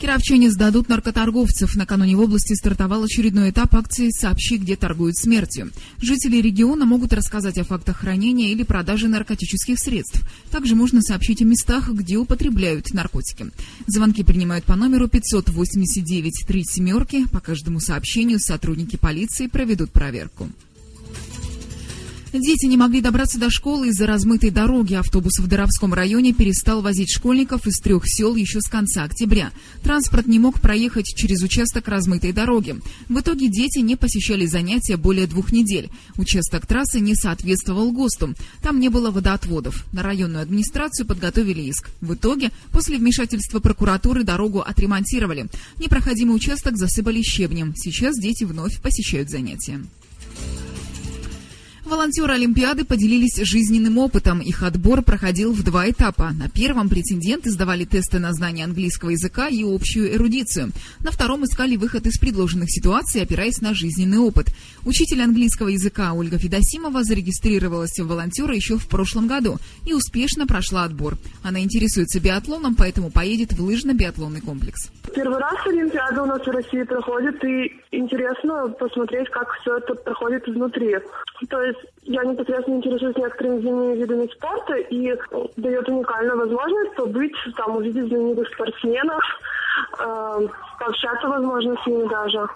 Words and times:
Кировчане 0.00 0.50
сдадут 0.50 0.88
наркоторговцев. 0.88 1.76
Накануне 1.76 2.16
в 2.16 2.20
области 2.20 2.54
стартовал 2.54 3.04
очередной 3.04 3.50
этап 3.50 3.74
акции 3.74 4.08
«Сообщи, 4.08 4.56
где 4.56 4.74
торгуют 4.74 5.18
смертью». 5.18 5.70
Жители 6.00 6.40
региона 6.40 6.86
могут 6.86 7.12
рассказать 7.12 7.58
о 7.58 7.64
фактах 7.64 7.98
хранения 7.98 8.50
или 8.50 8.62
продажи 8.62 9.08
наркотических 9.08 9.78
средств. 9.78 10.22
Также 10.50 10.74
можно 10.74 11.02
сообщить 11.02 11.42
о 11.42 11.44
местах, 11.44 11.90
где 11.90 12.16
употребляют 12.16 12.94
наркотики. 12.94 13.50
Звонки 13.86 14.24
принимают 14.24 14.64
по 14.64 14.74
номеру 14.74 15.06
589 15.06 16.44
3 16.48 16.64
семерки. 16.64 17.28
По 17.28 17.40
каждому 17.40 17.78
сообщению 17.78 18.40
сотрудники 18.40 18.96
полиции 18.96 19.48
проведут 19.48 19.92
проверку. 19.92 20.48
Дети 22.32 22.66
не 22.66 22.76
могли 22.76 23.00
добраться 23.00 23.40
до 23.40 23.50
школы 23.50 23.88
из-за 23.88 24.06
размытой 24.06 24.50
дороги. 24.50 24.94
Автобус 24.94 25.40
в 25.40 25.48
Доровском 25.48 25.92
районе 25.92 26.32
перестал 26.32 26.80
возить 26.80 27.10
школьников 27.10 27.66
из 27.66 27.80
трех 27.80 28.04
сел 28.06 28.36
еще 28.36 28.60
с 28.60 28.68
конца 28.68 29.02
октября. 29.02 29.50
Транспорт 29.82 30.28
не 30.28 30.38
мог 30.38 30.60
проехать 30.60 31.06
через 31.06 31.42
участок 31.42 31.88
размытой 31.88 32.32
дороги. 32.32 32.76
В 33.08 33.18
итоге 33.18 33.48
дети 33.48 33.80
не 33.80 33.96
посещали 33.96 34.46
занятия 34.46 34.96
более 34.96 35.26
двух 35.26 35.50
недель. 35.50 35.90
Участок 36.16 36.66
трассы 36.66 37.00
не 37.00 37.16
соответствовал 37.16 37.90
ГОСТу. 37.90 38.34
Там 38.62 38.78
не 38.78 38.90
было 38.90 39.10
водоотводов. 39.10 39.84
На 39.92 40.04
районную 40.04 40.42
администрацию 40.42 41.06
подготовили 41.06 41.62
иск. 41.62 41.90
В 42.00 42.14
итоге, 42.14 42.52
после 42.70 42.98
вмешательства 42.98 43.58
прокуратуры, 43.58 44.22
дорогу 44.22 44.60
отремонтировали. 44.60 45.46
Непроходимый 45.78 46.36
участок 46.36 46.76
засыпали 46.76 47.22
щебнем. 47.22 47.74
Сейчас 47.76 48.16
дети 48.20 48.44
вновь 48.44 48.80
посещают 48.80 49.30
занятия. 49.30 49.80
Волонтеры 51.90 52.34
Олимпиады 52.34 52.84
поделились 52.84 53.40
жизненным 53.42 53.98
опытом. 53.98 54.38
Их 54.40 54.62
отбор 54.62 55.02
проходил 55.02 55.52
в 55.52 55.64
два 55.64 55.90
этапа. 55.90 56.30
На 56.30 56.48
первом 56.48 56.88
претенденты 56.88 57.50
сдавали 57.50 57.84
тесты 57.84 58.20
на 58.20 58.32
знание 58.32 58.64
английского 58.64 59.10
языка 59.10 59.48
и 59.48 59.64
общую 59.64 60.14
эрудицию. 60.14 60.70
На 61.00 61.10
втором 61.10 61.44
искали 61.44 61.74
выход 61.74 62.06
из 62.06 62.16
предложенных 62.16 62.70
ситуаций, 62.70 63.20
опираясь 63.20 63.60
на 63.60 63.74
жизненный 63.74 64.18
опыт. 64.18 64.54
Учитель 64.84 65.20
английского 65.20 65.66
языка 65.66 66.12
Ольга 66.12 66.38
Федосимова 66.38 67.02
зарегистрировалась 67.02 67.98
в 67.98 68.06
волонтера 68.06 68.54
еще 68.54 68.78
в 68.78 68.86
прошлом 68.86 69.26
году 69.26 69.58
и 69.84 69.92
успешно 69.92 70.46
прошла 70.46 70.84
отбор. 70.84 71.16
Она 71.42 71.58
интересуется 71.58 72.20
биатлоном, 72.20 72.76
поэтому 72.76 73.10
поедет 73.10 73.52
в 73.52 73.64
лыжно-биатлонный 73.64 74.42
комплекс. 74.42 74.92
Первый 75.12 75.38
раз 75.40 75.56
Олимпиада 75.66 76.22
у 76.22 76.26
нас 76.26 76.40
в 76.40 76.50
России 76.50 76.84
проходит, 76.84 77.42
и 77.44 77.72
интересно 77.90 78.68
посмотреть, 78.78 79.28
как 79.30 79.52
все 79.60 79.78
это 79.78 79.94
проходит 79.96 80.46
изнутри. 80.46 80.94
То 81.48 81.60
есть 81.62 81.79
я 82.02 82.24
непосредственно 82.24 82.76
интересуюсь 82.76 83.16
некоторыми 83.16 83.60
зимними 83.60 83.96
видами 83.96 84.26
спорта 84.32 84.74
и 84.74 85.16
дает 85.56 85.88
уникальную 85.88 86.38
возможность 86.38 86.94
побыть, 86.94 87.36
там, 87.56 87.76
увидеть 87.76 88.08
знаменитых 88.08 88.48
спортсменов, 88.48 89.22
э, 89.98 90.48
пообщаться, 90.78 91.28
возможно, 91.28 91.76
с 91.82 91.86
ними 91.86 92.08
даже. 92.08 92.48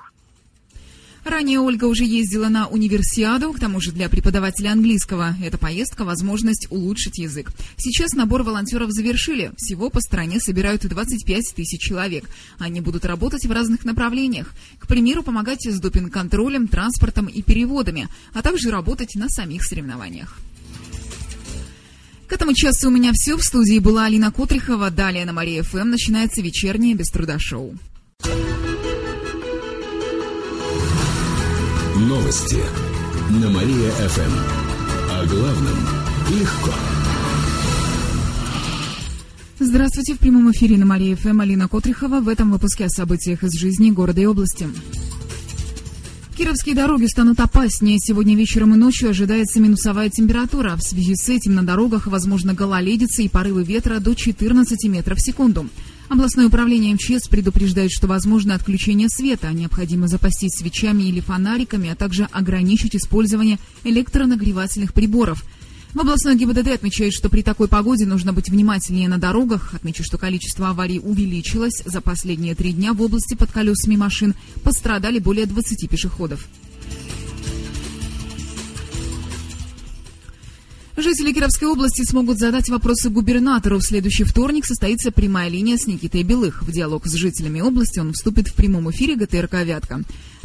Ранее 1.25 1.59
Ольга 1.59 1.87
уже 1.87 2.05
ездила 2.05 2.49
на 2.49 2.69
универсиаду, 2.69 3.53
к 3.55 3.59
тому 3.59 3.81
же 3.81 3.93
для 3.93 4.11
преподавателя 4.11 4.73
английского. 4.73 5.35
Эта 5.43 5.57
поездка– 5.57 6.05
возможность 6.05 6.67
улучшить 6.69 7.17
язык. 7.17 7.51
Сейчас 7.79 8.13
набор 8.13 8.43
волонтеров 8.43 8.91
завершили. 8.93 9.51
Всего 9.57 9.89
по 9.89 10.01
стране 10.01 10.39
собирают 10.39 10.87
25 10.87 11.55
тысяч 11.57 11.81
человек. 11.81 12.29
Они 12.59 12.83
будут 12.83 13.07
работать 13.07 13.47
в 13.47 13.53
разных 13.53 13.87
направлениях. 13.87 14.53
К 14.79 14.87
примеру, 14.87 15.23
помогать 15.23 15.65
с 15.67 15.81
допинг-контролем, 15.81 16.69
транспортом 16.69 17.27
и 17.27 17.41
переводами, 17.41 18.09
а 18.35 18.43
также 18.43 18.71
работать 18.71 19.15
на 19.15 19.31
самих 19.31 19.65
соревнованиях. 19.65 20.39
К 22.29 22.33
этому 22.33 22.53
часу 22.53 22.89
у 22.89 22.91
меня 22.91 23.13
все. 23.15 23.39
В 23.39 23.43
студии 23.43 23.79
была 23.79 24.05
Алина 24.05 24.31
Котрихова. 24.31 24.91
Далее 24.91 25.25
на 25.25 25.33
Мария 25.33 25.63
ФМ 25.63 25.89
начинается 25.89 26.43
вечернее 26.43 26.95
без 26.95 27.07
труда 27.07 27.39
шоу. 27.39 27.75
Новости 32.05 32.63
на 33.31 33.49
Мария-ФМ. 33.49 34.33
О 35.11 35.27
главном 35.27 35.79
легко. 36.39 36.71
Здравствуйте, 39.59 40.13
в 40.13 40.19
прямом 40.19 40.51
эфире 40.53 40.77
на 40.77 40.85
Мария 40.85 41.17
ФМ 41.17 41.41
Алина 41.41 41.67
Котрихова. 41.67 42.21
В 42.21 42.29
этом 42.29 42.53
выпуске 42.53 42.85
о 42.85 42.89
событиях 42.91 43.43
из 43.43 43.59
жизни 43.59 43.91
города 43.91 44.21
и 44.21 44.27
области. 44.27 44.69
Кировские 46.37 46.75
дороги 46.75 47.07
станут 47.07 47.41
опаснее. 47.41 47.97
Сегодня 47.99 48.37
вечером 48.37 48.75
и 48.75 48.77
ночью 48.77 49.09
ожидается 49.09 49.59
минусовая 49.59 50.11
температура. 50.11 50.77
В 50.77 50.83
связи 50.83 51.15
с 51.17 51.31
этим 51.31 51.55
на 51.55 51.63
дорогах 51.63 52.07
возможно 52.07 52.53
гололедица 52.53 53.23
и 53.23 53.31
порывы 53.31 53.65
ветра 53.65 53.99
до 53.99 54.15
14 54.15 54.89
метров 54.91 55.17
в 55.17 55.25
секунду. 55.25 55.71
Областное 56.09 56.47
управление 56.47 56.95
МЧС 56.95 57.29
предупреждает, 57.29 57.91
что 57.91 58.07
возможно 58.07 58.55
отключение 58.55 59.09
света. 59.09 59.51
Необходимо 59.53 60.07
запастись 60.07 60.57
свечами 60.57 61.05
или 61.05 61.21
фонариками, 61.21 61.91
а 61.91 61.97
также 61.97 62.25
ограничить 62.31 62.95
использование 62.95 63.59
электронагревательных 63.85 64.93
приборов. 64.93 65.45
В 65.95 66.01
областной 66.01 66.37
ГИБДД 66.37 66.69
отмечают, 66.69 67.15
что 67.15 67.29
при 67.29 67.43
такой 67.43 67.69
погоде 67.69 68.05
нужно 68.05 68.33
быть 68.33 68.51
внимательнее 68.51 69.09
на 69.09 69.19
дорогах. 69.19 69.75
Отмечу, 69.75 70.03
что 70.03 70.19
количество 70.19 70.69
аварий 70.69 70.99
увеличилось. 70.99 71.83
За 71.85 72.01
последние 72.01 72.57
три 72.57 72.73
дня 72.73 72.93
в 72.93 73.01
области 73.01 73.35
под 73.35 73.53
колесами 73.53 73.95
машин 73.95 74.35
пострадали 74.65 75.21
более 75.21 75.47
20 75.47 75.89
пешеходов. 75.89 76.49
Жители 80.97 81.33
Кировской 81.33 81.67
области 81.67 82.05
смогут 82.09 82.39
задать 82.39 82.69
вопросы 82.69 83.11
губернатору. 83.11 83.79
В 83.79 83.85
следующий 83.85 84.23
вторник 84.23 84.65
состоится 84.65 85.11
прямая 85.11 85.49
линия 85.49 85.77
с 85.77 85.89
Никитой 85.89 86.23
Белых. 86.23 86.63
В 86.63 86.71
диалог 86.71 87.07
с 87.07 87.15
жителями 87.15 87.61
области 87.61 87.99
он 87.99 88.13
вступит 88.13 88.47
в 88.47 88.55
прямом 88.55 88.89
эфире 88.93 89.17
ГТРК 89.17 89.65
«Вятка». 89.65 90.03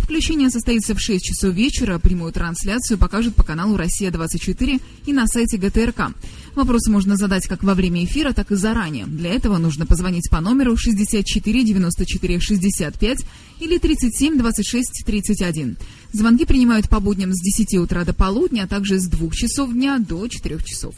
Включение 0.09 0.49
состоится 0.49 0.95
в 0.95 0.99
6 0.99 1.23
часов 1.23 1.53
вечера. 1.53 1.99
Прямую 1.99 2.33
трансляцию 2.33 2.97
покажут 2.97 3.35
по 3.35 3.43
каналу 3.43 3.77
«Россия-24» 3.77 4.81
и 5.05 5.13
на 5.13 5.27
сайте 5.27 5.57
ГТРК. 5.57 6.15
Вопросы 6.55 6.89
можно 6.89 7.15
задать 7.15 7.45
как 7.45 7.61
во 7.61 7.75
время 7.75 8.03
эфира, 8.03 8.33
так 8.33 8.51
и 8.51 8.55
заранее. 8.55 9.05
Для 9.05 9.29
этого 9.29 9.59
нужно 9.59 9.85
позвонить 9.85 10.27
по 10.31 10.41
номеру 10.41 10.75
64 10.75 11.63
94 11.63 12.39
65 12.39 13.19
или 13.59 13.77
37 13.77 14.39
26 14.39 15.03
31. 15.05 15.77
Звонки 16.11 16.45
принимают 16.45 16.89
по 16.89 16.99
будням 16.99 17.31
с 17.31 17.39
10 17.39 17.75
утра 17.77 18.03
до 18.03 18.15
полудня, 18.15 18.63
а 18.63 18.67
также 18.67 18.97
с 18.97 19.05
2 19.05 19.29
часов 19.29 19.71
дня 19.73 19.99
до 19.99 20.27
4 20.27 20.57
часов. 20.65 20.95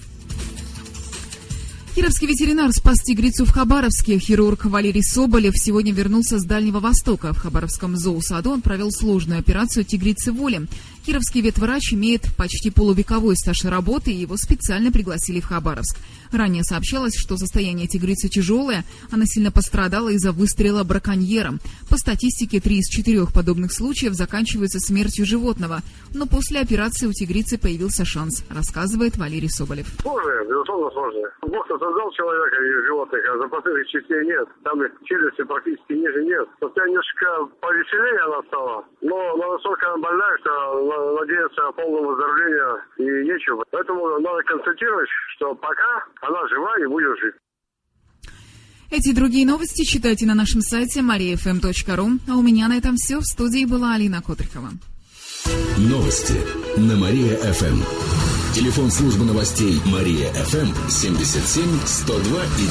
Кировский 1.93 2.25
ветеринар 2.25 2.71
спас 2.71 2.99
тигрицу 3.03 3.43
в 3.43 3.51
Хабаровске. 3.51 4.17
Хирург 4.17 4.63
Валерий 4.63 5.03
Соболев 5.03 5.53
сегодня 5.57 5.91
вернулся 5.91 6.39
с 6.39 6.45
Дальнего 6.45 6.79
Востока. 6.79 7.33
В 7.33 7.37
Хабаровском 7.39 7.97
зоосаду 7.97 8.51
он 8.51 8.61
провел 8.61 8.91
сложную 8.91 9.39
операцию 9.41 9.83
тигрицы 9.83 10.31
воли. 10.31 10.67
Кировский 11.05 11.41
ветврач 11.41 11.93
имеет 11.93 12.21
почти 12.37 12.69
полувековой 12.69 13.35
стаж 13.35 13.65
работы, 13.65 14.11
и 14.11 14.21
его 14.21 14.37
специально 14.37 14.91
пригласили 14.91 15.39
в 15.39 15.45
Хабаровск. 15.45 15.97
Ранее 16.31 16.63
сообщалось, 16.63 17.15
что 17.17 17.37
состояние 17.37 17.87
тигрицы 17.87 18.29
тяжелое, 18.29 18.83
она 19.11 19.25
сильно 19.25 19.51
пострадала 19.51 20.09
из-за 20.09 20.31
выстрела 20.31 20.83
браконьером. 20.83 21.59
По 21.89 21.97
статистике, 21.97 22.61
три 22.61 22.77
из 22.77 22.87
четырех 22.87 23.33
подобных 23.33 23.73
случаев 23.73 24.13
заканчиваются 24.13 24.79
смертью 24.79 25.25
животного. 25.25 25.81
Но 26.13 26.27
после 26.27 26.61
операции 26.61 27.07
у 27.07 27.13
тигрицы 27.13 27.57
появился 27.57 28.05
шанс, 28.05 28.45
рассказывает 28.49 29.17
Валерий 29.17 29.49
Соболев. 29.49 29.87
Сложное, 30.01 30.45
безусловно, 30.45 30.91
сложное. 30.91 31.31
Бог 31.41 31.67
создал 31.67 32.11
человека 32.11 32.57
и 32.61 32.85
животных, 32.87 33.21
а 33.27 33.37
запасных 33.39 33.87
частей 33.87 34.23
нет. 34.25 34.47
Там 34.63 34.79
челюсти 35.03 35.43
практически 35.43 35.93
ниже 35.93 36.23
нет. 36.23 36.47
Хотя 36.61 36.85
немножко 36.85 37.49
повеселее 37.59 38.19
она 38.21 38.41
стала, 38.47 38.85
но 39.01 39.35
настолько 39.35 39.87
она 39.89 39.97
больная, 39.97 40.37
что 40.39 40.90
надеяться 41.19 41.67
о 41.67 41.71
полном 41.71 42.07
выздоровлении 42.07 42.61
и 42.97 43.25
нечего. 43.25 43.63
Поэтому 43.71 44.19
надо 44.19 44.41
констатировать, 44.43 45.09
что 45.35 45.53
пока 45.55 46.03
она 46.21 46.47
жива 46.47 46.73
и 46.79 46.87
будет 46.87 47.17
жить. 47.19 47.35
Эти 48.91 49.09
и 49.09 49.13
другие 49.13 49.45
новости 49.47 49.83
читайте 49.85 50.25
на 50.25 50.35
нашем 50.35 50.61
сайте 50.61 50.99
mariafm.ru. 50.99 52.19
А 52.29 52.35
у 52.35 52.41
меня 52.41 52.67
на 52.67 52.77
этом 52.77 52.95
все. 52.97 53.19
В 53.19 53.23
студии 53.23 53.65
была 53.65 53.93
Алина 53.95 54.21
Котрихова. 54.21 54.69
Новости 55.77 56.39
на 56.77 56.95
Мария-ФМ. 56.97 57.81
Телефон 58.53 58.91
службы 58.91 59.23
новостей 59.25 59.79
Мария-ФМ 59.85 60.89
77 60.89 61.63
102 61.85 62.43
и 62.59 62.67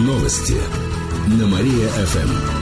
9. 0.00 0.06
Новости 0.06 0.56
на 1.38 1.46
Мария-ФМ. 1.46 2.61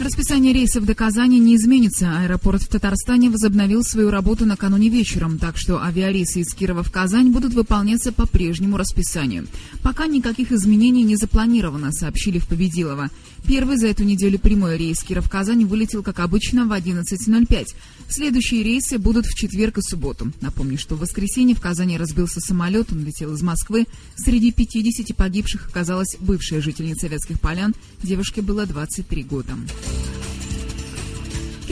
Расписание 0.00 0.52
рейсов 0.52 0.84
до 0.84 0.94
Казани 0.94 1.38
не 1.38 1.54
изменится. 1.54 2.18
Аэропорт 2.18 2.62
в 2.62 2.68
Татарстане 2.68 3.30
возобновил 3.30 3.84
свою 3.84 4.10
работу 4.10 4.46
накануне 4.46 4.88
вечером, 4.88 5.38
так 5.38 5.56
что 5.56 5.82
авиарейсы 5.82 6.40
из 6.40 6.52
Кирова 6.54 6.82
в 6.82 6.90
Казань 6.90 7.30
будут 7.30 7.54
выполняться 7.54 8.10
по 8.10 8.26
прежнему 8.26 8.76
расписанию. 8.76 9.46
Пока 9.82 10.06
никаких 10.06 10.50
изменений 10.50 11.04
не 11.04 11.16
запланировано, 11.16 11.92
сообщили 11.92 12.38
в 12.38 12.48
Победилово. 12.48 13.10
Первый 13.46 13.76
за 13.76 13.88
эту 13.88 14.04
неделю 14.04 14.38
прямой 14.38 14.76
рейс 14.76 15.02
Киров-Казань 15.02 15.64
вылетел, 15.66 16.02
как 16.02 16.20
обычно, 16.20 16.66
в 16.66 16.72
11.05. 16.72 17.66
Следующие 18.08 18.62
рейсы 18.62 18.98
будут 18.98 19.26
в 19.26 19.34
четверг 19.34 19.78
и 19.78 19.82
субботу. 19.82 20.32
Напомню, 20.40 20.78
что 20.78 20.96
в 20.96 21.00
воскресенье 21.00 21.56
в 21.56 21.60
Казани 21.60 21.98
разбился 21.98 22.40
самолет, 22.40 22.92
он 22.92 23.04
летел 23.04 23.32
из 23.34 23.42
Москвы. 23.42 23.86
Среди 24.16 24.52
50 24.52 25.16
погибших 25.16 25.68
оказалась 25.68 26.16
бывшая 26.20 26.60
жительница 26.60 27.08
Вятских 27.08 27.40
Полян. 27.40 27.74
Девушке 28.02 28.42
было 28.42 28.66
23 28.66 29.22
года. 29.24 29.54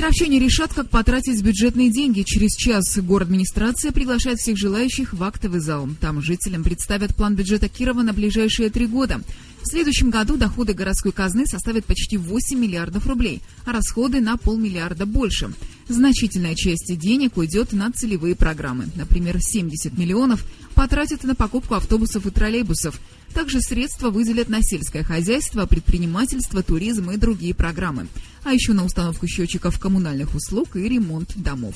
Кировчане 0.01 0.39
решат, 0.39 0.73
как 0.73 0.89
потратить 0.89 1.43
бюджетные 1.43 1.91
деньги. 1.91 2.23
Через 2.23 2.57
час 2.57 2.97
город 3.01 3.29
администрация 3.29 3.93
приглашает 3.93 4.39
всех 4.39 4.57
желающих 4.57 5.13
в 5.13 5.23
актовый 5.23 5.61
зал. 5.61 5.91
Там 6.01 6.23
жителям 6.23 6.65
представят 6.65 7.15
план 7.15 7.35
бюджета 7.37 7.69
Кирова 7.69 8.01
на 8.01 8.15
ближайшие 8.15 8.71
три 8.71 8.87
года. 8.87 9.21
В 9.61 9.67
следующем 9.67 10.09
году 10.09 10.39
доходы 10.39 10.73
городской 10.73 11.13
казны 11.13 11.45
составят 11.45 11.85
почти 11.85 12.17
8 12.17 12.59
миллиардов 12.59 13.07
рублей, 13.07 13.43
а 13.67 13.73
расходы 13.73 14.23
на 14.23 14.39
полмиллиарда 14.39 15.05
больше. 15.05 15.53
Значительная 15.87 16.55
часть 16.55 16.99
денег 16.99 17.37
уйдет 17.37 17.75
на 17.75 17.93
целевые 17.93 18.35
программы. 18.35 18.89
Например, 18.97 19.37
70 19.39 19.99
миллионов 19.99 20.47
потратят 20.75 21.25
на 21.25 21.35
покупку 21.35 21.75
автобусов 21.75 22.25
и 22.25 22.31
троллейбусов. 22.31 22.99
Также 23.35 23.61
средства 23.61 24.11
выделят 24.11 24.49
на 24.49 24.63
сельское 24.63 25.03
хозяйство, 25.03 25.67
предпринимательство, 25.67 26.63
туризм 26.63 27.11
и 27.11 27.17
другие 27.17 27.55
программы. 27.55 28.09
А 28.45 28.53
еще 28.53 28.73
на 28.73 28.85
установку 28.85 29.27
счетчиков 29.27 29.79
коммунальных 29.79 30.35
услуг 30.35 30.77
и 30.77 30.89
ремонт 30.89 31.33
домов. 31.37 31.75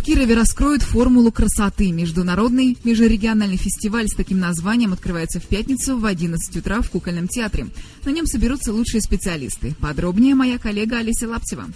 В 0.00 0.02
Кирове 0.02 0.34
раскроют 0.34 0.82
формулу 0.82 1.30
красоты. 1.30 1.92
Международный 1.92 2.78
межрегиональный 2.84 3.58
фестиваль 3.58 4.08
с 4.08 4.14
таким 4.14 4.38
названием 4.38 4.94
открывается 4.94 5.40
в 5.40 5.46
пятницу 5.46 5.98
в 5.98 6.06
11 6.06 6.56
утра 6.56 6.80
в 6.80 6.90
Кукольном 6.90 7.28
театре. 7.28 7.66
На 8.04 8.10
нем 8.10 8.26
соберутся 8.26 8.72
лучшие 8.72 9.02
специалисты. 9.02 9.74
Подробнее 9.78 10.34
моя 10.34 10.58
коллега 10.58 10.98
Олеся 10.98 11.28
Лаптева. 11.28 11.66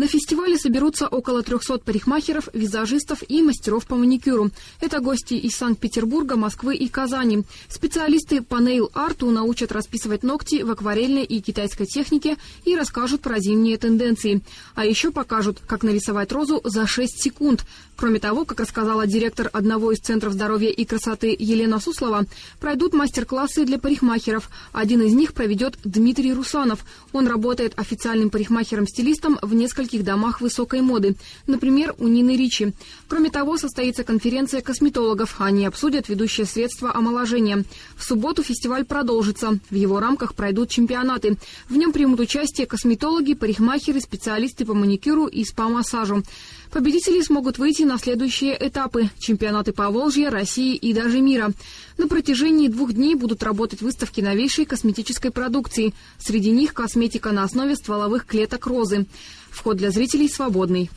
На 0.00 0.06
фестивале 0.06 0.56
соберутся 0.56 1.08
около 1.08 1.42
300 1.42 1.80
парикмахеров, 1.80 2.48
визажистов 2.54 3.22
и 3.28 3.42
мастеров 3.42 3.86
по 3.86 3.96
маникюру. 3.96 4.50
Это 4.80 5.00
гости 5.00 5.34
из 5.34 5.54
Санкт-Петербурга, 5.56 6.36
Москвы 6.36 6.74
и 6.74 6.88
Казани. 6.88 7.44
Специалисты 7.68 8.40
по 8.40 8.62
нейл-арту 8.62 9.30
научат 9.30 9.72
расписывать 9.72 10.22
ногти 10.22 10.62
в 10.62 10.70
акварельной 10.70 11.24
и 11.24 11.42
китайской 11.42 11.84
технике 11.84 12.38
и 12.64 12.76
расскажут 12.76 13.20
про 13.20 13.40
зимние 13.40 13.76
тенденции. 13.76 14.40
А 14.74 14.86
еще 14.86 15.10
покажут, 15.10 15.58
как 15.66 15.82
нарисовать 15.82 16.32
розу 16.32 16.62
за 16.64 16.86
6 16.86 17.20
секунд. 17.20 17.66
Кроме 17.94 18.20
того, 18.20 18.46
как 18.46 18.60
рассказала 18.60 19.06
директор 19.06 19.50
одного 19.52 19.92
из 19.92 19.98
центров 19.98 20.32
здоровья 20.32 20.70
и 20.70 20.86
красоты 20.86 21.36
Елена 21.38 21.78
Суслова, 21.78 22.24
пройдут 22.58 22.94
мастер-классы 22.94 23.66
для 23.66 23.78
парикмахеров. 23.78 24.48
Один 24.72 25.02
из 25.02 25.12
них 25.12 25.34
проведет 25.34 25.76
Дмитрий 25.84 26.32
Русанов. 26.32 26.86
Он 27.12 27.26
работает 27.26 27.74
официальным 27.76 28.30
парикмахером-стилистом 28.30 29.38
в 29.42 29.52
нескольких 29.52 29.89
домах 29.98 30.40
высокой 30.40 30.80
моды, 30.80 31.16
например, 31.46 31.94
у 31.98 32.08
Нины 32.08 32.36
Ричи. 32.36 32.72
Кроме 33.08 33.30
того, 33.30 33.56
состоится 33.56 34.04
конференция 34.04 34.60
косметологов. 34.60 35.36
Они 35.38 35.66
обсудят 35.66 36.08
ведущие 36.08 36.46
средства 36.46 36.94
омоложения. 36.94 37.64
В 37.96 38.04
субботу 38.04 38.42
фестиваль 38.42 38.84
продолжится. 38.84 39.58
В 39.70 39.74
его 39.74 40.00
рамках 40.00 40.34
пройдут 40.34 40.70
чемпионаты. 40.70 41.36
В 41.68 41.76
нем 41.76 41.92
примут 41.92 42.20
участие 42.20 42.66
косметологи, 42.66 43.34
парикмахеры, 43.34 44.00
специалисты 44.00 44.64
по 44.64 44.74
маникюру 44.74 45.26
и 45.26 45.44
спа-массажу. 45.44 46.22
Победители 46.70 47.20
смогут 47.20 47.58
выйти 47.58 47.82
на 47.82 47.98
следующие 47.98 48.56
этапы– 48.56 49.10
чемпионаты 49.18 49.72
по 49.72 49.90
Волжье, 49.90 50.28
России 50.28 50.76
и 50.76 50.92
даже 50.92 51.20
мира. 51.20 51.50
На 51.98 52.06
протяжении 52.06 52.68
двух 52.68 52.92
дней 52.92 53.16
будут 53.16 53.42
работать 53.42 53.82
выставки 53.82 54.20
новейшей 54.20 54.66
косметической 54.66 55.32
продукции. 55.32 55.94
Среди 56.18 56.50
них 56.50 56.72
косметика 56.72 57.32
на 57.32 57.42
основе 57.42 57.74
стволовых 57.74 58.24
клеток 58.24 58.66
розы. 58.66 59.06
Вход 59.50 59.76
для 59.76 59.90
зрителей 59.90 60.28
свободный. 60.28 60.90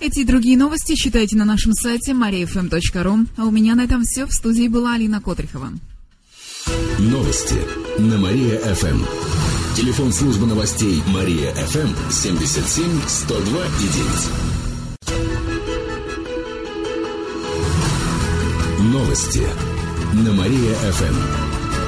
Эти 0.00 0.20
и 0.20 0.24
другие 0.24 0.58
новости 0.58 0.94
читайте 0.94 1.36
на 1.36 1.44
нашем 1.44 1.72
сайте 1.72 2.12
mariafm.ru. 2.12 3.26
А 3.36 3.44
у 3.44 3.50
меня 3.50 3.74
на 3.74 3.84
этом 3.84 4.02
все. 4.04 4.26
В 4.26 4.32
студии 4.32 4.68
была 4.68 4.94
Алина 4.94 5.20
Котрихова. 5.20 5.72
Новости 6.98 7.58
на 7.98 8.18
Мария-ФМ. 8.18 9.02
Телефон 9.76 10.12
службы 10.12 10.46
новостей 10.46 11.02
Мария 11.08 11.52
ФМ 11.52 12.10
77 12.10 13.00
102 13.08 13.66
и 13.66 13.88
9. 18.80 18.92
Новости 18.92 19.42
на 20.12 20.32
Мария 20.32 20.74
ФМ. 20.74 21.16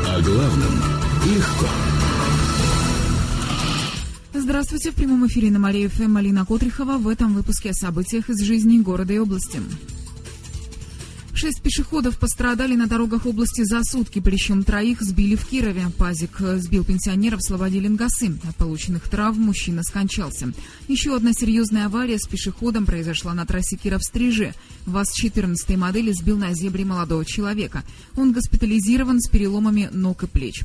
О 0.09 0.21
главном 0.21 0.83
легко. 1.27 1.67
Здравствуйте. 4.49 4.93
В 4.93 4.95
прямом 4.95 5.27
эфире 5.27 5.51
на 5.51 5.59
Мария 5.59 5.89
ФМ 5.89 6.19
Алина 6.19 6.47
Котрихова. 6.47 6.99
В 6.99 7.09
этом 7.09 7.35
выпуске 7.35 7.71
о 7.71 7.75
событиях 7.75 8.31
из 8.31 8.41
жизни 8.43 8.79
города 8.79 9.13
и 9.13 9.19
области. 9.19 9.61
Шесть 11.35 11.61
пешеходов 11.61 12.17
пострадали 12.19 12.77
на 12.77 12.87
дорогах 12.87 13.27
области 13.27 13.63
за 13.65 13.83
сутки, 13.83 14.21
причем 14.21 14.63
троих 14.63 15.03
сбили 15.03 15.35
в 15.35 15.45
Кирове. 15.47 15.87
Пазик 15.99 16.41
э, 16.41 16.59
сбил 16.61 16.85
пенсионера 16.85 17.37
в 17.37 17.43
Слободе 17.43 17.81
Ленгасы. 17.81 18.39
От 18.49 18.57
полученных 18.57 19.09
травм 19.09 19.43
мужчина 19.43 19.83
скончался. 19.83 20.53
Еще 20.87 21.15
одна 21.15 21.33
серьезная 21.33 21.87
авария 21.87 22.19
с 22.19 22.27
пешеходом 22.27 22.87
произошла 22.87 23.35
на 23.35 23.45
трассе 23.45 23.77
Киров-Стрижи. 23.77 24.55
ВАЗ-14 24.87 25.77
модели 25.77 26.13
сбил 26.13 26.39
на 26.39 26.55
зебре 26.55 26.85
молодого 26.85 27.25
человека. 27.25 27.83
Он 28.17 28.33
госпитализирован 28.33 29.21
с 29.21 29.29
переломами 29.29 29.91
ног 29.93 30.23
и 30.23 30.27
плеч. 30.27 30.63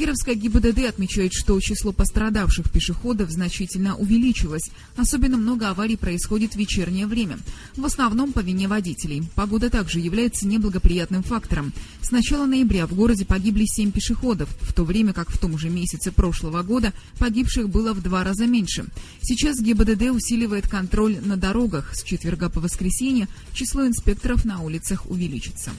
В 0.00 0.02
Кировской 0.02 0.34
ГИБДД 0.34 0.86
отмечают, 0.88 1.34
что 1.34 1.60
число 1.60 1.92
пострадавших 1.92 2.72
пешеходов 2.72 3.30
значительно 3.30 3.96
увеличилось. 3.96 4.70
Особенно 4.96 5.36
много 5.36 5.68
аварий 5.68 5.96
происходит 5.96 6.54
в 6.54 6.56
вечернее 6.56 7.06
время. 7.06 7.38
В 7.76 7.84
основном 7.84 8.32
по 8.32 8.40
вине 8.40 8.66
водителей. 8.66 9.22
Погода 9.34 9.68
также 9.68 10.00
является 10.00 10.46
неблагоприятным 10.46 11.22
фактором. 11.22 11.74
С 12.00 12.12
начала 12.12 12.46
ноября 12.46 12.86
в 12.86 12.94
городе 12.94 13.26
погибли 13.26 13.66
семь 13.66 13.92
пешеходов, 13.92 14.48
в 14.62 14.72
то 14.72 14.84
время 14.84 15.12
как 15.12 15.28
в 15.28 15.38
том 15.38 15.58
же 15.58 15.68
месяце 15.68 16.12
прошлого 16.12 16.62
года 16.62 16.94
погибших 17.18 17.68
было 17.68 17.92
в 17.92 18.00
два 18.00 18.24
раза 18.24 18.46
меньше. 18.46 18.86
Сейчас 19.20 19.60
ГИБДД 19.60 20.12
усиливает 20.12 20.66
контроль 20.66 21.18
на 21.22 21.36
дорогах. 21.36 21.94
С 21.94 22.02
четверга 22.04 22.48
по 22.48 22.60
воскресенье 22.60 23.28
число 23.52 23.86
инспекторов 23.86 24.46
на 24.46 24.62
улицах 24.62 25.10
увеличится. 25.10 25.72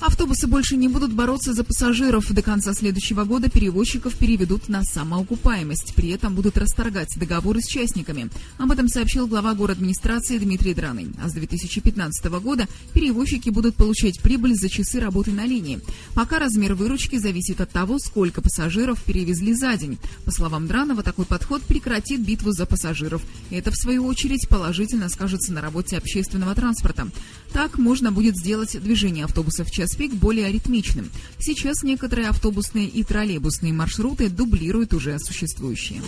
Автобусы 0.00 0.46
больше 0.46 0.76
не 0.76 0.88
будут 0.88 1.12
бороться 1.12 1.52
за 1.52 1.62
пассажиров. 1.62 2.32
До 2.32 2.40
конца 2.40 2.72
следующего 2.72 3.24
года 3.24 3.50
перевозчиков 3.50 4.14
переведут 4.14 4.70
на 4.70 4.82
самоокупаемость. 4.82 5.92
При 5.94 6.08
этом 6.08 6.34
будут 6.34 6.56
расторгать 6.56 7.18
договоры 7.18 7.60
с 7.60 7.66
частниками. 7.66 8.30
Об 8.56 8.72
этом 8.72 8.88
сообщил 8.88 9.26
глава 9.26 9.52
город 9.52 9.76
администрации 9.76 10.38
Дмитрий 10.38 10.72
Драный. 10.72 11.08
А 11.22 11.28
с 11.28 11.34
2015 11.34 12.24
года 12.40 12.66
перевозчики 12.94 13.50
будут 13.50 13.76
получать 13.76 14.20
прибыль 14.20 14.54
за 14.54 14.70
часы 14.70 15.00
работы 15.00 15.32
на 15.32 15.44
линии. 15.44 15.80
Пока 16.14 16.38
размер 16.38 16.72
выручки 16.74 17.18
зависит 17.18 17.60
от 17.60 17.70
того, 17.70 17.98
сколько 17.98 18.40
пассажиров 18.40 19.02
перевезли 19.04 19.52
за 19.52 19.76
день. 19.76 19.98
По 20.24 20.30
словам 20.30 20.66
Дранова, 20.66 21.02
такой 21.02 21.26
подход 21.26 21.60
прекратит 21.62 22.22
битву 22.22 22.52
за 22.52 22.64
пассажиров. 22.64 23.20
Это, 23.50 23.70
в 23.70 23.76
свою 23.76 24.06
очередь, 24.06 24.48
положительно 24.48 25.10
скажется 25.10 25.52
на 25.52 25.60
работе 25.60 25.98
общественного 25.98 26.54
транспорта. 26.54 27.08
Так 27.52 27.76
можно 27.76 28.12
будет 28.12 28.38
сделать 28.38 28.80
движение 28.80 29.24
автобусов 29.24 29.70
час 29.70 29.89
пик 29.96 30.12
более 30.14 30.46
аритмичным. 30.46 31.10
Сейчас 31.38 31.82
некоторые 31.82 32.28
автобусные 32.28 32.86
и 32.86 33.02
троллейбусные 33.04 33.72
маршруты 33.72 34.28
дублируют 34.28 34.94
уже 34.94 35.18
существующие. 35.18 36.02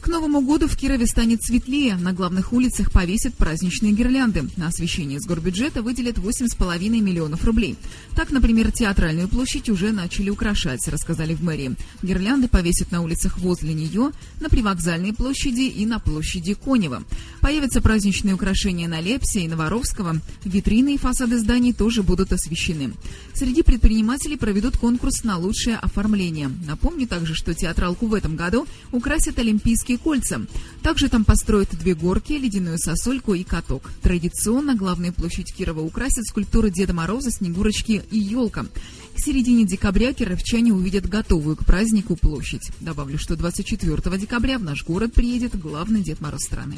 К 0.00 0.08
Новому 0.08 0.40
году 0.40 0.66
в 0.66 0.76
Кирове 0.76 1.06
станет 1.06 1.42
светлее. 1.42 1.94
На 1.94 2.14
главных 2.14 2.54
улицах 2.54 2.90
повесят 2.90 3.34
праздничные 3.34 3.92
гирлянды. 3.92 4.48
На 4.56 4.68
освещение 4.68 5.20
с 5.20 5.26
горбюджета 5.26 5.82
выделят 5.82 6.16
8,5 6.16 6.88
миллионов 6.88 7.44
рублей. 7.44 7.76
Так, 8.16 8.30
например, 8.30 8.72
театральную 8.72 9.28
площадь 9.28 9.68
уже 9.68 9.92
начали 9.92 10.30
украшать, 10.30 10.88
рассказали 10.88 11.34
в 11.34 11.42
мэрии. 11.42 11.76
Гирлянды 12.02 12.48
повесят 12.48 12.92
на 12.92 13.02
улицах 13.02 13.38
возле 13.38 13.74
нее, 13.74 14.12
на 14.40 14.48
привокзальной 14.48 15.12
площади 15.12 15.68
и 15.68 15.84
на 15.84 15.98
площади 15.98 16.54
Конева. 16.54 17.04
Появятся 17.42 17.82
праздничные 17.82 18.34
украшения 18.34 18.88
на 18.88 19.02
Лепсе 19.02 19.40
и 19.40 19.48
Новоровского. 19.48 20.16
Витрины 20.44 20.94
и 20.94 20.98
фасады 20.98 21.38
зданий 21.38 21.74
тоже 21.74 22.02
будут 22.02 22.32
освещены. 22.32 22.94
Среди 23.34 23.62
предпринимателей 23.62 24.38
проведут 24.38 24.78
конкурс 24.78 25.24
на 25.24 25.36
лучшее 25.36 25.76
оформление. 25.76 26.50
Напомню 26.66 27.06
также, 27.06 27.34
что 27.34 27.52
театралку 27.54 28.06
в 28.06 28.14
этом 28.14 28.34
году 28.34 28.66
украсят 28.92 29.38
Олимпийский 29.38 29.89
И 29.90 29.96
кольца. 29.96 30.40
Также 30.84 31.08
там 31.08 31.24
построят 31.24 31.70
две 31.70 31.94
горки, 31.94 32.34
ледяную 32.34 32.78
сосульку 32.78 33.34
и 33.34 33.42
каток. 33.42 33.90
Традиционно 34.02 34.76
главную 34.76 35.12
площадь 35.12 35.52
Кирова 35.52 35.80
украсит 35.80 36.24
скульптуры 36.26 36.70
Деда 36.70 36.94
Мороза, 36.94 37.32
Снегурочки 37.32 38.02
и 38.08 38.18
елка. 38.18 38.62
К 38.62 39.18
середине 39.18 39.66
декабря 39.66 40.12
кировчане 40.12 40.72
увидят 40.72 41.08
готовую 41.08 41.56
к 41.56 41.64
празднику 41.64 42.14
площадь. 42.14 42.70
Добавлю, 42.78 43.18
что 43.18 43.34
24 43.34 44.16
декабря 44.16 44.58
в 44.58 44.62
наш 44.62 44.84
город 44.84 45.12
приедет 45.12 45.58
главный 45.58 46.02
Дед 46.02 46.20
Мороз 46.20 46.42
страны. 46.42 46.76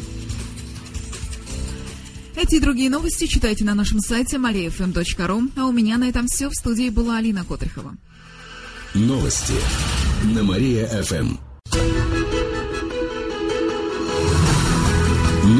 Эти 2.35 2.55
и 2.55 2.61
другие 2.61 2.89
новости 2.89 3.27
читайте 3.27 3.67
на 3.67 3.75
нашем 3.75 4.01
сайте 4.01 4.39
mariafm.ru. 4.39 5.51
А 5.55 5.67
у 5.67 5.73
меня 5.73 5.99
на 5.99 6.09
этом 6.09 6.29
все. 6.29 6.49
В 6.49 6.55
студии 6.55 6.89
была 6.89 7.19
Алина 7.19 7.45
Котрихова. 7.45 7.95
Новости 8.95 9.55
на 10.35 10.43
Мария-ФМ. 10.43 11.37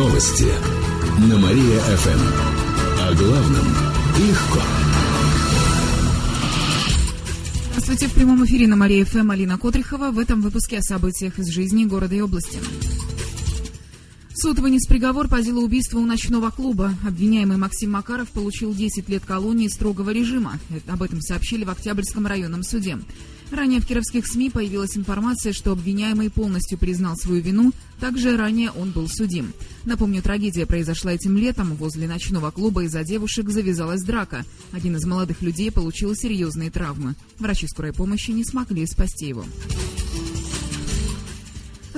Новости 0.03 0.49
на 1.29 1.39
Мария-ФМ. 1.39 2.21
О 3.03 3.15
главном 3.15 3.67
легко. 4.19 4.61
Здравствуйте, 7.71 8.09
в 8.09 8.13
прямом 8.13 8.45
эфире 8.45 8.67
на 8.67 8.75
Мария-ФМ 8.75 9.31
Алина 9.31 9.59
Котрихова. 9.59 10.11
В 10.11 10.19
этом 10.19 10.41
выпуске 10.41 10.79
о 10.79 10.83
событиях 10.83 11.39
из 11.39 11.51
жизни 11.51 11.85
города 11.85 12.17
и 12.17 12.21
области. 12.21 12.59
Суд 14.35 14.59
вынес 14.59 14.89
приговор 14.89 15.29
по 15.29 15.41
делу 15.41 15.63
убийства 15.63 16.01
у 16.01 16.05
ночного 16.05 16.51
клуба. 16.51 16.95
Обвиняемый 17.07 17.57
Максим 17.57 17.93
Макаров 17.93 18.29
получил 18.31 18.75
10 18.75 19.09
лет 19.09 19.25
колонии 19.25 19.69
строгого 19.69 20.11
режима. 20.11 20.59
Об 20.89 21.05
этом 21.05 21.21
сообщили 21.21 21.63
в 21.63 21.71
Октябрьском 21.71 22.27
районном 22.27 22.65
суде. 22.65 22.99
Ранее 23.53 23.81
в 23.81 23.87
кировских 23.87 24.27
СМИ 24.27 24.49
появилась 24.49 24.97
информация, 24.97 25.53
что 25.53 25.73
обвиняемый 25.73 26.31
полностью 26.31 26.79
признал 26.79 27.17
свою 27.19 27.43
вину. 27.43 27.73
Также 28.01 28.35
ранее 28.35 28.71
он 28.71 28.93
был 28.93 29.09
судим. 29.09 29.53
Напомню, 29.85 30.23
трагедия 30.23 30.65
произошла 30.65 31.13
этим 31.13 31.37
летом. 31.37 31.75
Возле 31.75 32.09
ночного 32.09 32.51
клуба 32.51 32.85
из-за 32.85 33.05
девушек 33.05 33.51
завязалась 33.51 34.03
драка. 34.05 34.47
Один 34.73 34.97
из 34.97 35.05
молодых 35.05 35.43
людей 35.43 35.71
получил 35.71 36.15
серьезные 36.15 36.71
травмы. 36.71 37.15
Врачи 37.39 37.67
скорой 37.69 37.93
помощи 37.93 38.31
не 38.31 38.43
смогли 38.43 38.87
спасти 38.87 39.27
его. 39.27 39.45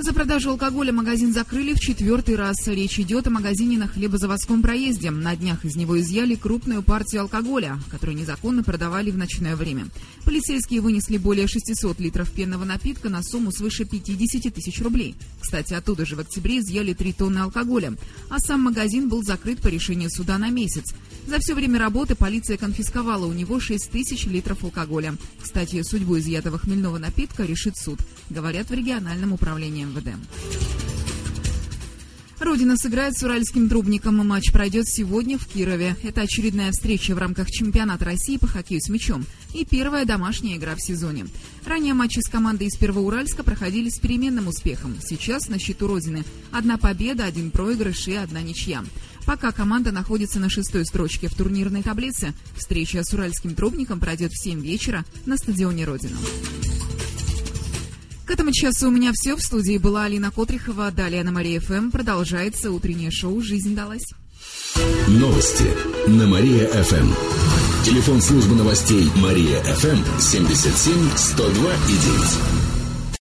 За 0.05 0.13
продажу 0.13 0.51
алкоголя 0.51 0.93
магазин 0.93 1.33
закрыли 1.33 1.73
в 1.73 1.79
четвертый 1.79 2.35
раз. 2.35 2.67
Речь 2.67 2.99
идет 2.99 3.25
о 3.25 3.31
магазине 3.31 3.79
на 3.79 3.87
хлебозаводском 3.87 4.61
проезде. 4.61 5.09
На 5.09 5.35
днях 5.35 5.65
из 5.65 5.75
него 5.75 5.99
изъяли 5.99 6.35
крупную 6.35 6.83
партию 6.83 7.23
алкоголя, 7.23 7.79
которую 7.89 8.15
незаконно 8.15 8.61
продавали 8.61 9.09
в 9.09 9.17
ночное 9.17 9.55
время. 9.55 9.87
Полицейские 10.23 10.81
вынесли 10.81 11.17
более 11.17 11.47
600 11.47 11.99
литров 11.99 12.29
пенного 12.29 12.65
напитка 12.65 13.09
на 13.09 13.23
сумму 13.23 13.51
свыше 13.51 13.85
50 13.85 14.53
тысяч 14.53 14.79
рублей. 14.79 15.15
Кстати, 15.41 15.73
оттуда 15.73 16.05
же 16.05 16.15
в 16.15 16.19
октябре 16.19 16.59
изъяли 16.59 16.93
3 16.93 17.13
тонны 17.13 17.39
алкоголя. 17.39 17.95
А 18.29 18.37
сам 18.37 18.61
магазин 18.61 19.09
был 19.09 19.23
закрыт 19.23 19.59
по 19.59 19.69
решению 19.69 20.11
суда 20.11 20.37
на 20.37 20.51
месяц. 20.51 20.93
За 21.25 21.39
все 21.39 21.55
время 21.55 21.79
работы 21.79 22.13
полиция 22.13 22.57
конфисковала 22.57 23.25
у 23.25 23.33
него 23.33 23.59
6 23.59 23.89
тысяч 23.89 24.27
литров 24.27 24.63
алкоголя. 24.63 25.15
Кстати, 25.41 25.81
судьбу 25.81 26.19
изъятого 26.19 26.59
хмельного 26.59 26.99
напитка 26.99 27.43
решит 27.43 27.75
суд, 27.75 27.99
говорят 28.29 28.69
в 28.69 28.73
региональном 28.73 29.33
управлении 29.33 29.94
МВД. 29.95 30.15
Родина 32.39 32.75
сыграет 32.77 33.17
с 33.17 33.23
уральским 33.23 33.69
трубником. 33.69 34.17
Матч 34.27 34.51
пройдет 34.51 34.87
сегодня 34.87 35.37
в 35.37 35.47
Кирове. 35.47 35.95
Это 36.03 36.21
очередная 36.21 36.71
встреча 36.71 37.15
в 37.15 37.17
рамках 37.17 37.49
чемпионата 37.49 38.05
России 38.05 38.37
по 38.37 38.45
хоккею 38.45 38.81
с 38.81 38.89
мячом 38.89 39.25
и 39.53 39.65
первая 39.65 40.05
домашняя 40.05 40.57
игра 40.57 40.75
в 40.75 40.81
сезоне. 40.81 41.27
Ранее 41.65 41.93
матчи 41.93 42.19
с 42.19 42.29
командой 42.29 42.67
из 42.67 42.75
Первоуральска 42.75 43.43
проходили 43.43 43.89
с 43.89 43.99
переменным 43.99 44.47
успехом. 44.47 44.95
Сейчас 45.01 45.47
на 45.47 45.59
счету 45.59 45.87
Родины 45.87 46.23
одна 46.51 46.77
победа, 46.77 47.25
один 47.25 47.51
проигрыш 47.51 48.07
и 48.09 48.15
одна 48.15 48.41
ничья. 48.41 48.83
Пока 49.25 49.51
команда 49.51 49.91
находится 49.91 50.39
на 50.39 50.49
шестой 50.49 50.85
строчке 50.85 51.29
в 51.29 51.35
турнирной 51.35 51.83
таблице, 51.83 52.33
встреча 52.55 53.03
с 53.03 53.13
уральским 53.13 53.55
трубником 53.55 53.99
пройдет 53.99 54.33
в 54.33 54.43
7 54.43 54.61
вечера 54.61 55.03
на 55.25 55.37
стадионе 55.37 55.85
Родина. 55.85 56.17
К 58.25 58.31
этому 58.31 58.51
часу 58.51 58.87
у 58.87 58.91
меня 58.91 59.11
все. 59.13 59.35
В 59.35 59.41
студии 59.41 59.77
была 59.77 60.05
Алина 60.05 60.31
Котрихова. 60.31 60.91
Далее 60.91 61.23
на 61.23 61.31
Мария 61.31 61.59
ФМ 61.59 61.91
продолжается 61.91 62.71
утреннее 62.71 63.11
шоу 63.11 63.41
«Жизнь 63.41 63.75
далась». 63.75 64.05
Новости 65.07 65.65
на 66.07 66.27
Мария-ФМ. 66.27 67.13
Телефон 67.85 68.21
службы 68.21 68.55
новостей 68.55 69.09
Мария-ФМ 69.15 70.19
77 70.19 71.09
102 71.15 71.73
и 71.73 71.91
9. 71.91 72.64